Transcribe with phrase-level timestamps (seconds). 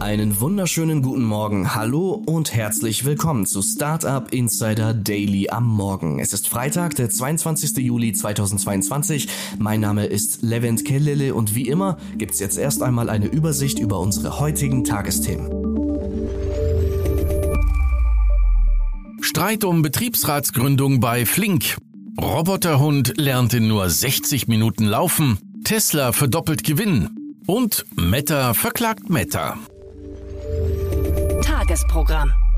[0.00, 6.20] Einen wunderschönen guten Morgen, hallo und herzlich willkommen zu Startup Insider Daily am Morgen.
[6.20, 7.76] Es ist Freitag, der 22.
[7.76, 9.28] Juli 2022.
[9.58, 14.00] Mein Name ist Levent Kellele und wie immer gibt's jetzt erst einmal eine Übersicht über
[14.00, 15.50] unsere heutigen Tagesthemen.
[19.20, 21.76] Streit um Betriebsratsgründung bei Flink.
[22.18, 25.38] Roboterhund lernt in nur 60 Minuten laufen.
[25.62, 27.10] Tesla verdoppelt Gewinn.
[27.46, 29.58] Und Meta verklagt Meta.
[31.42, 32.49] Tagesprogramm.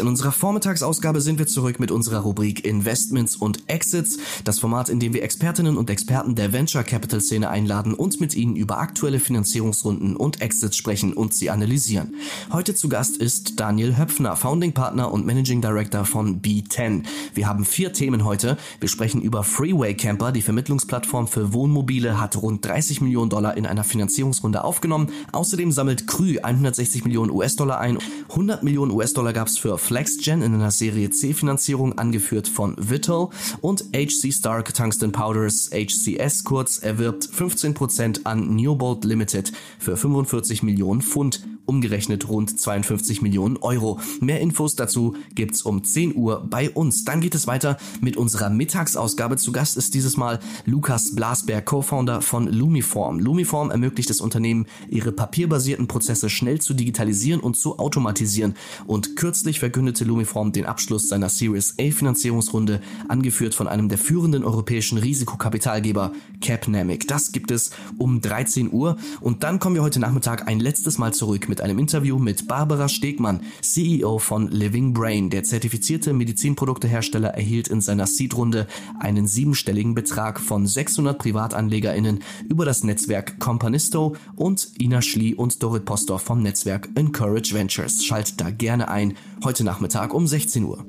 [0.00, 4.98] In unserer Vormittagsausgabe sind wir zurück mit unserer Rubrik Investments und Exits, das Format, in
[4.98, 9.20] dem wir Expertinnen und Experten der Venture Capital Szene einladen und mit ihnen über aktuelle
[9.20, 12.14] Finanzierungsrunden und Exits sprechen und sie analysieren.
[12.50, 17.02] Heute zu Gast ist Daniel Höpfner, Founding Partner und Managing Director von B10.
[17.34, 18.56] Wir haben vier Themen heute.
[18.80, 23.66] Wir sprechen über Freeway Camper, die Vermittlungsplattform für Wohnmobile hat rund 30 Millionen Dollar in
[23.66, 25.10] einer Finanzierungsrunde aufgenommen.
[25.32, 27.98] Außerdem sammelt Krü 160 Millionen US-Dollar ein.
[28.30, 33.26] 100 Millionen US-Dollar gab es für FlexGen in einer Serie C Finanzierung angeführt von Vittel.
[33.60, 36.78] Und HC Stark Tungsten Powders HCS kurz.
[36.78, 44.00] Erwirbt 15% an Newbold Limited für 45 Millionen Pfund umgerechnet rund 52 Millionen Euro.
[44.20, 47.04] Mehr Infos dazu gibt's um 10 Uhr bei uns.
[47.04, 49.36] Dann geht es weiter mit unserer Mittagsausgabe.
[49.36, 53.20] Zu Gast ist dieses Mal Lukas Blasberg, Co-Founder von Lumiform.
[53.20, 58.54] Lumiform ermöglicht es Unternehmen, ihre papierbasierten Prozesse schnell zu digitalisieren und zu automatisieren.
[58.88, 64.42] Und kürzlich verkündete Lumiform den Abschluss seiner Series A Finanzierungsrunde, angeführt von einem der führenden
[64.42, 67.06] europäischen Risikokapitalgeber, Capnamic.
[67.06, 68.96] Das gibt es um 13 Uhr.
[69.20, 72.88] Und dann kommen wir heute Nachmittag ein letztes Mal zurück mit einem Interview mit Barbara
[72.88, 75.30] Stegmann, CEO von Living Brain.
[75.30, 78.66] Der zertifizierte Medizinproduktehersteller erhielt in seiner Seed-Runde
[78.98, 85.84] einen siebenstelligen Betrag von 600 PrivatanlegerInnen über das Netzwerk Companisto und Ina Schlie und Dorit
[85.84, 88.04] Postor vom Netzwerk Encourage Ventures.
[88.04, 90.84] Schaltet da gerne ein, heute Nachmittag um 16 Uhr.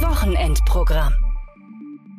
[0.00, 1.12] Wochenendprogramm.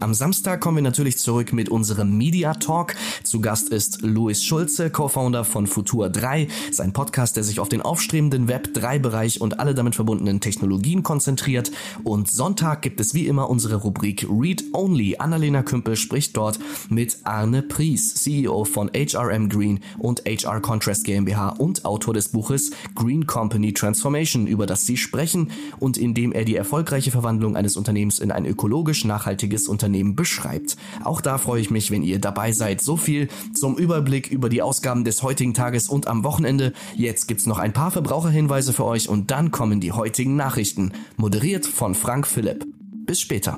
[0.05, 2.93] Am Samstag kommen wir natürlich zurück mit unserem Media Talk.
[3.23, 7.81] Zu Gast ist Louis Schulze, Co-Founder von Futur 3, sein Podcast, der sich auf den
[7.81, 11.71] aufstrebenden Web 3 Bereich und alle damit verbundenen Technologien konzentriert.
[12.03, 15.16] Und Sonntag gibt es wie immer unsere Rubrik Read Only.
[15.17, 21.49] Annalena Kümpel spricht dort mit Arne Pries, CEO von HRM Green und HR Contrast GmbH
[21.57, 25.49] und Autor des Buches Green Company Transformation, über das sie sprechen
[25.79, 30.16] und in dem er die erfolgreiche Verwandlung eines Unternehmens in ein ökologisch nachhaltiges Unternehmen Unternehmen
[30.16, 30.75] beschreibt.
[31.03, 32.81] Auch da freue ich mich, wenn ihr dabei seid.
[32.81, 36.73] So viel zum Überblick über die Ausgaben des heutigen Tages und am Wochenende.
[36.95, 40.91] Jetzt gibt's noch ein paar Verbraucherhinweise für euch und dann kommen die heutigen Nachrichten.
[41.17, 42.66] Moderiert von Frank Philipp.
[43.05, 43.57] Bis später.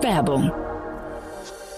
[0.00, 0.52] Werbung.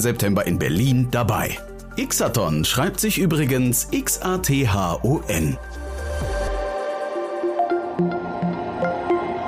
[0.00, 1.58] September in Berlin dabei.
[1.96, 5.58] Xathon schreibt sich übrigens X-A-T-H-O-N.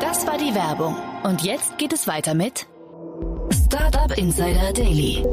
[0.00, 0.97] Das war die Werbung.
[1.25, 2.66] Und jetzt geht es weiter mit
[3.66, 5.25] Startup Insider Daily.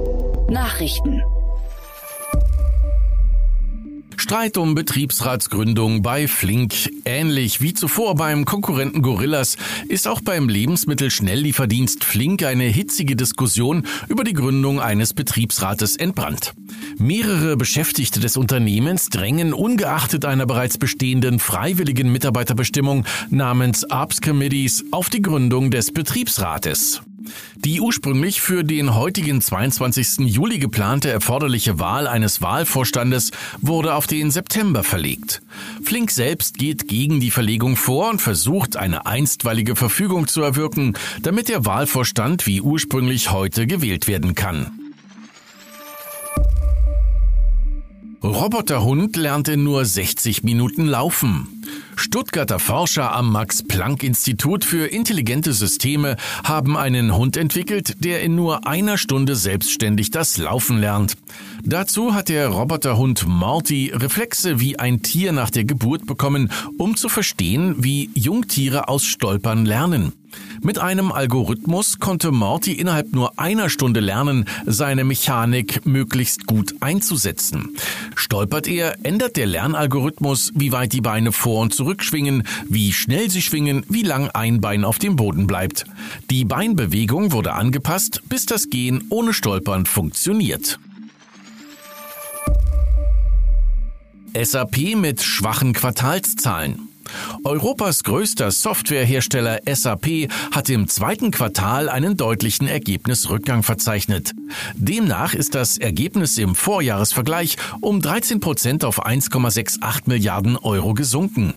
[0.49, 1.23] Nachrichten.
[4.25, 6.73] Streit um Betriebsratsgründung bei Flink.
[7.05, 9.55] Ähnlich wie zuvor beim Konkurrenten Gorillas
[9.87, 16.55] ist auch beim Lebensmittelschnelllieferdienst Flink eine hitzige Diskussion über die Gründung eines Betriebsrates entbrannt.
[16.97, 25.11] Mehrere Beschäftigte des Unternehmens drängen ungeachtet einer bereits bestehenden freiwilligen Mitarbeiterbestimmung namens ARPS Committees auf
[25.11, 27.03] die Gründung des Betriebsrates.
[27.55, 30.27] Die ursprünglich für den heutigen 22.
[30.27, 35.41] Juli geplante erforderliche Wahl eines Wahlvorstandes wurde auf den September verlegt.
[35.83, 41.49] Flink selbst geht gegen die Verlegung vor und versucht, eine einstweilige Verfügung zu erwirken, damit
[41.49, 44.71] der Wahlvorstand wie ursprünglich heute gewählt werden kann.
[48.23, 51.54] Roboterhund lernt in nur 60 Minuten laufen.
[51.95, 58.97] Stuttgarter Forscher am Max-Planck-Institut für intelligente Systeme haben einen Hund entwickelt, der in nur einer
[58.97, 61.15] Stunde selbstständig das Laufen lernt.
[61.63, 67.09] Dazu hat der Roboterhund Morty Reflexe wie ein Tier nach der Geburt bekommen, um zu
[67.09, 70.13] verstehen, wie Jungtiere aus Stolpern lernen.
[70.65, 77.77] Mit einem Algorithmus konnte Morty innerhalb nur einer Stunde lernen, seine Mechanik möglichst gut einzusetzen.
[78.15, 83.29] Stolpert er, ändert der Lernalgorithmus, wie weit die Beine vor und zurück schwingen, wie schnell
[83.29, 85.85] sie schwingen, wie lang ein Bein auf dem Boden bleibt.
[86.31, 90.79] Die Beinbewegung wurde angepasst, bis das Gehen ohne Stolpern funktioniert.
[94.35, 96.84] SAP mit schwachen Quartalszahlen.
[97.43, 104.31] Europas größter Softwarehersteller SAP hat im zweiten Quartal einen deutlichen Ergebnisrückgang verzeichnet.
[104.75, 111.53] Demnach ist das Ergebnis im Vorjahresvergleich um 13 Prozent auf 1,68 Milliarden Euro gesunken.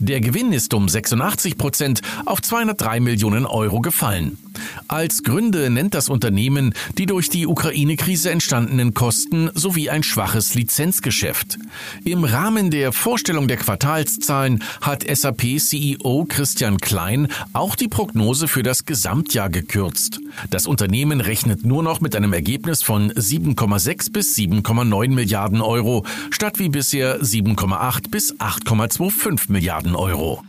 [0.00, 4.38] Der Gewinn ist um 86 Prozent auf 203 Millionen Euro gefallen.
[4.86, 11.58] Als Gründe nennt das Unternehmen die durch die Ukraine-Krise entstandenen Kosten sowie ein schwaches Lizenzgeschäft.
[12.04, 18.84] Im Rahmen der Vorstellung der Quartalszahlen hat SAP-CEO Christian Klein auch die Prognose für das
[18.84, 20.20] Gesamtjahr gekürzt.
[20.50, 26.58] Das Unternehmen rechnet nur noch mit einem Ergebnis von 7,6 bis 7,9 Milliarden Euro statt
[26.58, 30.42] wie bisher 7,8 bis 8,25 Milliarden Euro.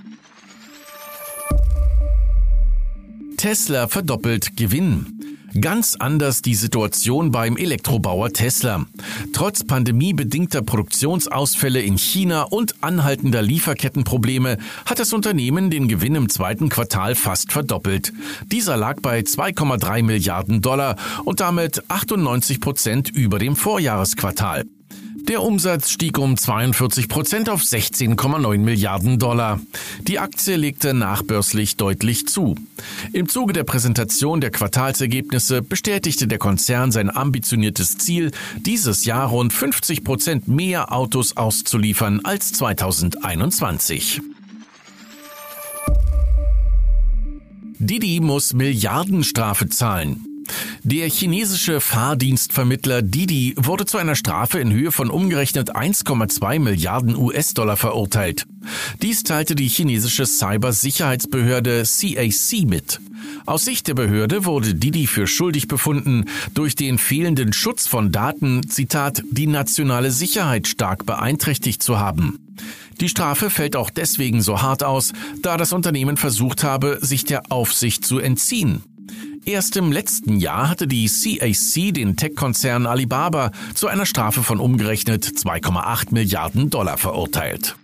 [3.37, 5.19] Tesla verdoppelt Gewinn.
[5.59, 8.85] Ganz anders die Situation beim Elektrobauer Tesla.
[9.33, 16.69] Trotz pandemiebedingter Produktionsausfälle in China und anhaltender Lieferkettenprobleme hat das Unternehmen den Gewinn im zweiten
[16.69, 18.13] Quartal fast verdoppelt.
[18.51, 24.65] Dieser lag bei 2,3 Milliarden Dollar und damit 98 Prozent über dem Vorjahresquartal.
[25.29, 29.59] Der Umsatz stieg um 42 Prozent auf 16,9 Milliarden Dollar.
[30.07, 32.55] Die Aktie legte nachbörslich deutlich zu.
[33.13, 39.53] Im Zuge der Präsentation der Quartalsergebnisse bestätigte der Konzern sein ambitioniertes Ziel, dieses Jahr rund
[39.53, 44.21] 50 Prozent mehr Autos auszuliefern als 2021.
[47.77, 50.28] Didi muss Milliardenstrafe zahlen.
[50.83, 57.77] Der chinesische Fahrdienstvermittler Didi wurde zu einer Strafe in Höhe von umgerechnet 1,2 Milliarden US-Dollar
[57.77, 58.45] verurteilt.
[59.01, 62.99] Dies teilte die chinesische Cybersicherheitsbehörde CAC mit.
[63.45, 68.67] Aus Sicht der Behörde wurde Didi für schuldig befunden, durch den fehlenden Schutz von Daten,
[68.69, 72.39] Zitat, die nationale Sicherheit stark beeinträchtigt zu haben.
[72.99, 77.51] Die Strafe fällt auch deswegen so hart aus, da das Unternehmen versucht habe, sich der
[77.51, 78.83] Aufsicht zu entziehen.
[79.45, 85.25] Erst im letzten Jahr hatte die CAC den Tech-Konzern Alibaba zu einer Strafe von umgerechnet
[85.25, 87.75] 2,8 Milliarden Dollar verurteilt.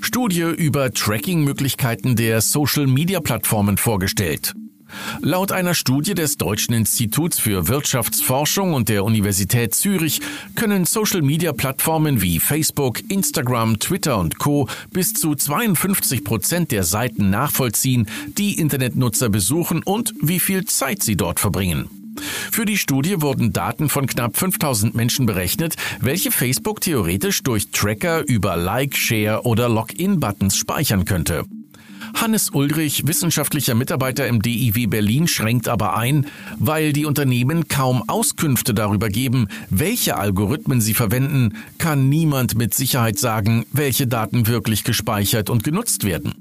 [0.00, 4.54] Studie über Tracking-Möglichkeiten der Social-Media-Plattformen vorgestellt.
[5.20, 10.20] Laut einer Studie des Deutschen Instituts für Wirtschaftsforschung und der Universität Zürich
[10.54, 14.68] können Social-Media-Plattformen wie Facebook, Instagram, Twitter und Co.
[14.90, 18.06] bis zu 52 Prozent der Seiten nachvollziehen,
[18.38, 21.88] die Internetnutzer besuchen und wie viel Zeit sie dort verbringen.
[22.52, 28.26] Für die Studie wurden Daten von knapp 5000 Menschen berechnet, welche Facebook theoretisch durch Tracker
[28.26, 31.44] über Like, Share oder Login-Buttons speichern könnte.
[32.14, 36.26] Hannes Ulrich, wissenschaftlicher Mitarbeiter im DIW Berlin, schränkt aber ein,
[36.58, 43.18] weil die Unternehmen kaum Auskünfte darüber geben, welche Algorithmen sie verwenden, kann niemand mit Sicherheit
[43.18, 46.34] sagen, welche Daten wirklich gespeichert und genutzt werden.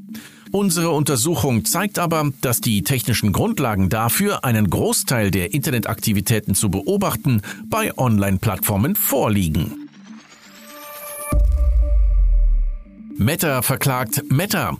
[0.51, 7.41] Unsere Untersuchung zeigt aber, dass die technischen Grundlagen dafür, einen Großteil der Internetaktivitäten zu beobachten,
[7.65, 9.89] bei Online-Plattformen vorliegen.
[13.17, 14.77] Meta verklagt Meta.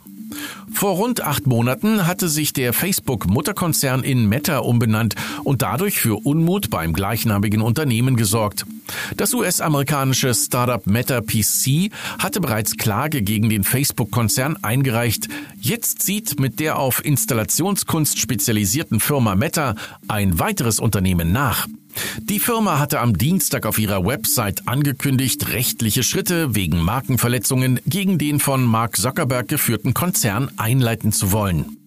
[0.72, 5.14] Vor rund acht Monaten hatte sich der Facebook-Mutterkonzern in Meta umbenannt
[5.44, 8.66] und dadurch für Unmut beim gleichnamigen Unternehmen gesorgt.
[9.16, 15.28] Das US-amerikanische Startup Meta PC hatte bereits Klage gegen den Facebook-Konzern eingereicht.
[15.60, 19.74] Jetzt sieht mit der auf Installationskunst spezialisierten Firma Meta
[20.08, 21.66] ein weiteres Unternehmen nach.
[22.20, 28.40] Die Firma hatte am Dienstag auf ihrer Website angekündigt, rechtliche Schritte wegen Markenverletzungen gegen den
[28.40, 31.78] von Mark Zuckerberg geführten Konzern einleiten zu wollen.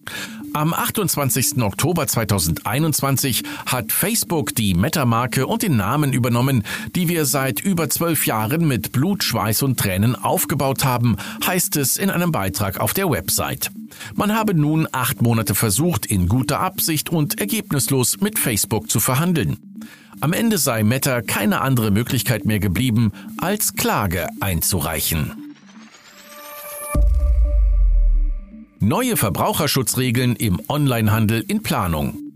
[0.52, 1.62] Am 28.
[1.62, 6.64] Oktober 2021 hat Facebook die Meta-Marke und den Namen übernommen,
[6.94, 11.96] die wir seit über zwölf Jahren mit Blut, Schweiß und Tränen aufgebaut haben, heißt es
[11.96, 13.70] in einem Beitrag auf der Website.
[14.14, 19.58] Man habe nun acht Monate versucht, in guter Absicht und ergebnislos mit Facebook zu verhandeln.
[20.20, 25.47] Am Ende sei Meta keine andere Möglichkeit mehr geblieben, als Klage einzureichen.
[28.80, 32.27] Neue Verbraucherschutzregeln im Onlinehandel in Planung.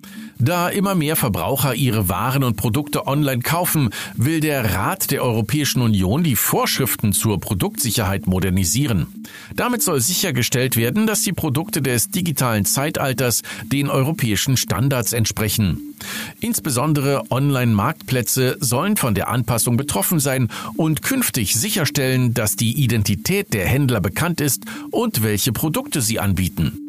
[0.44, 5.82] Da immer mehr Verbraucher ihre Waren und Produkte online kaufen, will der Rat der Europäischen
[5.82, 9.06] Union die Vorschriften zur Produktsicherheit modernisieren.
[9.54, 15.94] Damit soll sichergestellt werden, dass die Produkte des digitalen Zeitalters den europäischen Standards entsprechen.
[16.40, 23.68] Insbesondere Online-Marktplätze sollen von der Anpassung betroffen sein und künftig sicherstellen, dass die Identität der
[23.68, 26.81] Händler bekannt ist und welche Produkte sie anbieten.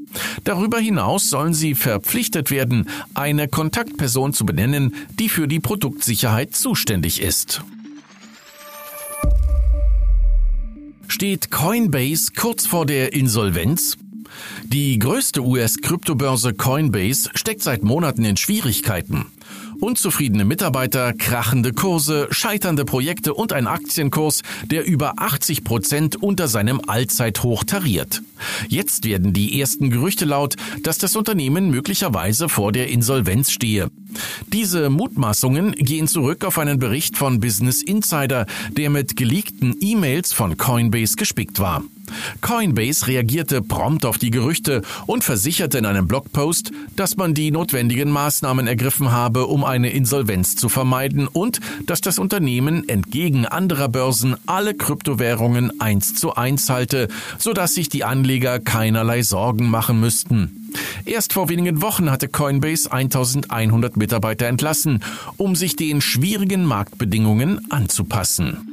[0.43, 7.21] Darüber hinaus sollen sie verpflichtet werden, eine Kontaktperson zu benennen, die für die Produktsicherheit zuständig
[7.21, 7.61] ist.
[11.07, 13.97] Steht Coinbase kurz vor der Insolvenz?
[14.63, 19.27] Die größte US-Kryptobörse Coinbase steckt seit Monaten in Schwierigkeiten.
[19.83, 26.79] Unzufriedene Mitarbeiter, krachende Kurse, scheiternde Projekte und ein Aktienkurs, der über 80 Prozent unter seinem
[26.87, 28.21] Allzeithoch tariert.
[28.69, 33.91] Jetzt werden die ersten Gerüchte laut, dass das Unternehmen möglicherweise vor der Insolvenz stehe.
[34.47, 40.55] Diese Mutmaßungen gehen zurück auf einen Bericht von Business Insider, der mit geleakten E-Mails von
[40.55, 41.83] Coinbase gespickt war.
[42.41, 48.09] Coinbase reagierte prompt auf die Gerüchte und versicherte in einem Blogpost, dass man die notwendigen
[48.09, 54.35] Maßnahmen ergriffen habe, um eine Insolvenz zu vermeiden und dass das Unternehmen entgegen anderer Börsen
[54.45, 57.07] alle Kryptowährungen eins zu eins halte,
[57.37, 60.59] sodass sich die Anleger keinerlei Sorgen machen müssten.
[61.05, 65.03] Erst vor wenigen Wochen hatte Coinbase 1100 Mitarbeiter entlassen,
[65.37, 68.72] um sich den schwierigen Marktbedingungen anzupassen.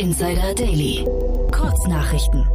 [0.00, 1.04] Insider Daily.
[1.52, 2.46] Kurznachrichten.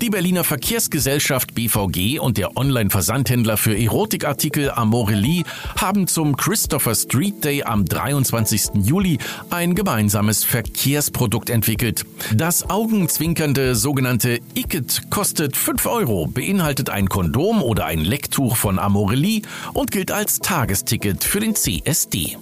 [0.00, 5.44] Die Berliner Verkehrsgesellschaft BVG und der Online-Versandhändler für Erotikartikel Amorelli
[5.80, 8.82] haben zum Christopher Street Day am 23.
[8.82, 9.18] Juli
[9.50, 12.04] ein gemeinsames Verkehrsprodukt entwickelt.
[12.34, 19.42] Das augenzwinkernde sogenannte Icket kostet 5 Euro, beinhaltet ein Kondom oder ein Lecktuch von Amorelli
[19.72, 22.38] und gilt als Tagesticket für den CSD.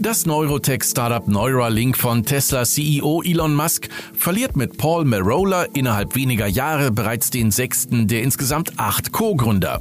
[0.00, 6.92] Das Neurotech-Startup Neuralink von Tesla CEO Elon Musk verliert mit Paul Merola innerhalb weniger Jahre
[6.92, 9.80] bereits den sechsten der insgesamt acht Co-Gründer.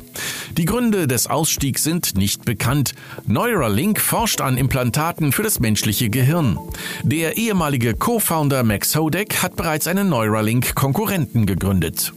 [0.57, 2.95] Die Gründe des Ausstiegs sind nicht bekannt.
[3.27, 6.57] Neuralink forscht an Implantaten für das menschliche Gehirn.
[7.03, 12.11] Der ehemalige Co-Founder Max Hodek hat bereits einen Neuralink-Konkurrenten gegründet.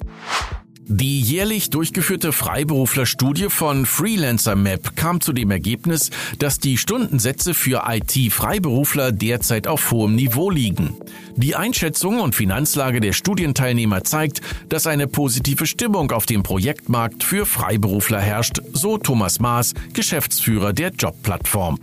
[0.92, 7.84] Die jährlich durchgeführte Freiberuflerstudie von Freelancer Map kam zu dem Ergebnis, dass die Stundensätze für
[7.86, 10.96] IT-Freiberufler derzeit auf hohem Niveau liegen.
[11.36, 17.46] Die Einschätzung und Finanzlage der Studienteilnehmer zeigt, dass eine positive Stimmung auf dem Projektmarkt für
[17.46, 21.78] Freiberufler herrscht, so Thomas Maas, Geschäftsführer der Jobplattform.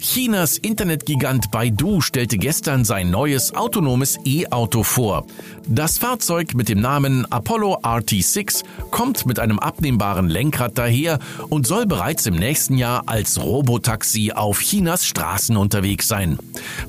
[0.00, 5.26] Chinas Internetgigant Baidu stellte gestern sein neues autonomes E-Auto vor.
[5.66, 11.86] Das Fahrzeug mit dem Namen Apollo RT6 kommt mit einem abnehmbaren Lenkrad daher und soll
[11.86, 16.38] bereits im nächsten Jahr als Robotaxi auf Chinas Straßen unterwegs sein.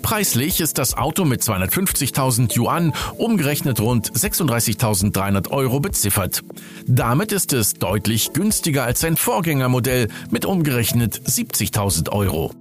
[0.01, 6.43] Preislich ist das Auto mit 250.000 Yuan umgerechnet rund 36.300 Euro beziffert.
[6.85, 12.53] Damit ist es deutlich günstiger als sein Vorgängermodell mit umgerechnet 70.000 Euro.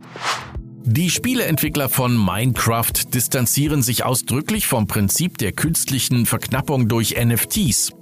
[0.91, 7.93] Die Spieleentwickler von Minecraft distanzieren sich ausdrücklich vom Prinzip der künstlichen Verknappung durch NFTs.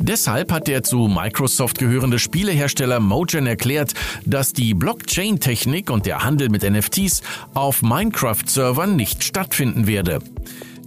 [0.00, 3.94] Deshalb hat der zu Microsoft gehörende Spielehersteller Mojang erklärt,
[4.26, 7.22] dass die Blockchain-Technik und der Handel mit NFTs
[7.54, 10.18] auf Minecraft-Servern nicht stattfinden werde.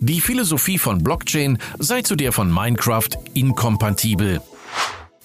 [0.01, 4.41] Die Philosophie von Blockchain sei zu der von Minecraft inkompatibel.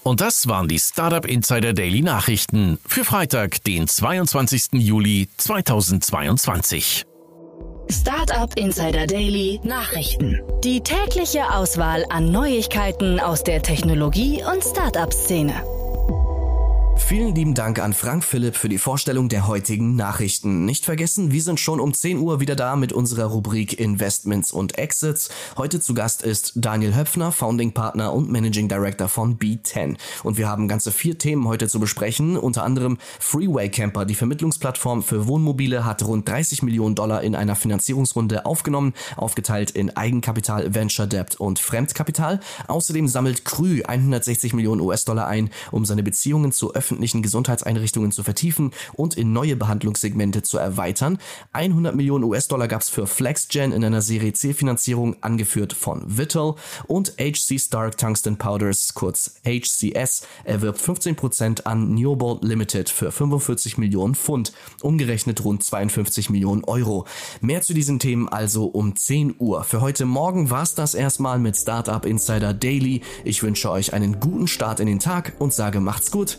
[0.03, 4.73] Und das waren die Startup Insider Daily Nachrichten für Freitag, den 22.
[4.73, 7.05] Juli 2022.
[7.89, 10.41] Startup Insider Daily Nachrichten.
[10.65, 15.63] Die tägliche Auswahl an Neuigkeiten aus der Technologie- und Startup-Szene.
[16.97, 20.65] Vielen lieben Dank an Frank Philipp für die Vorstellung der heutigen Nachrichten.
[20.65, 24.79] Nicht vergessen, wir sind schon um 10 Uhr wieder da mit unserer Rubrik Investments und
[24.79, 25.31] Exits.
[25.57, 29.97] Heute zu Gast ist Daniel Höpfner, Founding Partner und Managing Director von B10.
[30.23, 32.37] Und wir haben ganze vier Themen heute zu besprechen.
[32.37, 37.57] Unter anderem Freeway Camper, die Vermittlungsplattform für Wohnmobile, hat rund 30 Millionen Dollar in einer
[37.57, 42.41] Finanzierungsrunde aufgenommen, aufgeteilt in Eigenkapital, Venture Debt und Fremdkapital.
[42.69, 48.25] Außerdem sammelt Krü 160 Millionen US-Dollar ein, um seine Beziehungen zu öffentlichen öffentlichen Gesundheitseinrichtungen zu
[48.25, 51.19] vertiefen und in neue Behandlungssegmente zu erweitern.
[51.53, 56.55] 100 Millionen US-Dollar gab es für FlexGen in einer Serie C-Finanzierung, angeführt von Vittel.
[56.89, 64.17] Und HC Stark Tungsten Powders, kurz HCS, erwirbt 15% an Neobolt Limited für 45 Millionen
[64.17, 67.07] Pfund, umgerechnet rund 52 Millionen Euro.
[67.41, 69.63] Mehr zu diesen Themen also um 10 Uhr.
[69.63, 73.03] Für heute Morgen war es das erstmal mit Startup Insider Daily.
[73.23, 76.39] Ich wünsche euch einen guten Start in den Tag und sage macht's gut